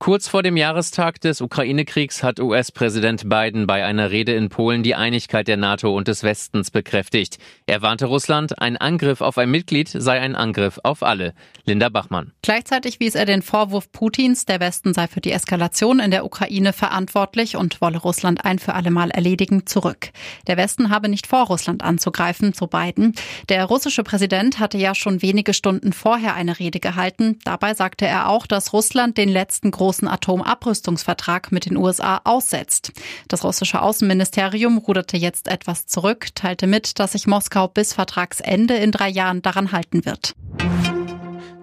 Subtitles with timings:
[0.00, 4.94] Kurz vor dem Jahrestag des Ukraine-Kriegs hat US-Präsident Biden bei einer Rede in Polen die
[4.94, 7.38] Einigkeit der NATO und des Westens bekräftigt.
[7.66, 11.34] Er warnte Russland, ein Angriff auf ein Mitglied sei ein Angriff auf alle.
[11.64, 12.32] Linda Bachmann.
[12.42, 16.72] Gleichzeitig wies er den Vorwurf Putins, der Westen sei für die Eskalation in der Ukraine
[16.72, 20.10] verantwortlich und wolle Russland ein für alle Mal erledigen, zurück.
[20.46, 23.14] Der Westen habe nicht vor, Russland anzugreifen, so Biden.
[23.48, 27.40] Der russische Präsident hatte ja schon wenige Stunden vorher eine Rede gehalten.
[27.42, 32.92] Dabei sagte er auch, dass Russland den letzten großen großen Atomabrüstungsvertrag mit den USA aussetzt.
[33.26, 38.92] Das russische Außenministerium ruderte jetzt etwas zurück, teilte mit, dass sich Moskau bis Vertragsende in
[38.92, 40.34] drei Jahren daran halten wird.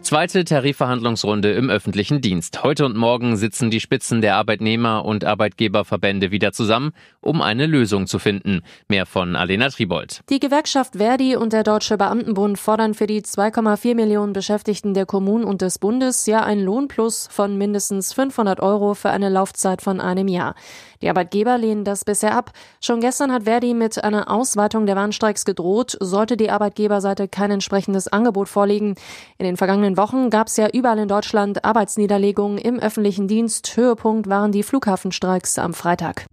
[0.05, 2.61] Zweite Tarifverhandlungsrunde im öffentlichen Dienst.
[2.61, 6.91] Heute und morgen sitzen die Spitzen der Arbeitnehmer- und Arbeitgeberverbände wieder zusammen,
[7.21, 8.61] um eine Lösung zu finden.
[8.87, 10.21] Mehr von Alena Tribold.
[10.29, 15.43] Die Gewerkschaft Verdi und der Deutsche Beamtenbund fordern für die 2,4 Millionen Beschäftigten der Kommunen
[15.43, 20.27] und des Bundes ja ein Lohnplus von mindestens 500 Euro für eine Laufzeit von einem
[20.27, 20.53] Jahr.
[21.01, 22.51] Die Arbeitgeber lehnen das bisher ab.
[22.79, 28.07] Schon gestern hat Verdi mit einer Ausweitung der Warnstreiks gedroht, sollte die Arbeitgeberseite kein entsprechendes
[28.07, 28.95] Angebot vorlegen.
[29.37, 29.57] In den
[29.95, 33.75] vergangenen Wochen gab es ja überall in Deutschland Arbeitsniederlegungen im öffentlichen Dienst.
[33.75, 36.25] Höhepunkt waren die Flughafenstreiks am Freitag.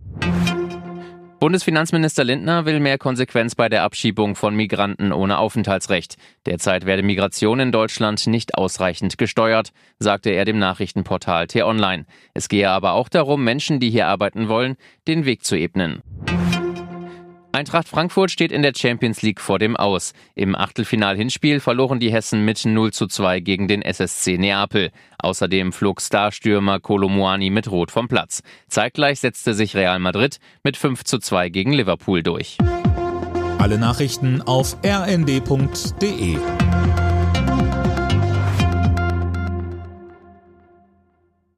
[1.41, 6.17] Bundesfinanzminister Lindner will mehr Konsequenz bei der Abschiebung von Migranten ohne Aufenthaltsrecht.
[6.47, 12.05] Derzeit werde Migration in Deutschland nicht ausreichend gesteuert, sagte er dem Nachrichtenportal T-Online.
[12.33, 14.77] Es gehe aber auch darum, Menschen, die hier arbeiten wollen,
[15.09, 16.03] den Weg zu ebnen.
[17.55, 20.15] Eintracht Frankfurt steht in der Champions League vor dem Aus.
[20.35, 24.91] Im Achtelfinal-Hinspiel verloren die Hessen mit 0 zu 2 gegen den SSC Neapel.
[25.19, 28.43] Außerdem flog Starstürmer Kolomuani mit Rot vom Platz.
[28.69, 32.57] Zeitgleich setzte sich Real Madrid mit 5 zu 2 gegen Liverpool durch.
[33.59, 36.39] Alle Nachrichten auf rnd.de